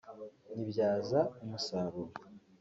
[0.53, 2.11] nyibyaza umusaruro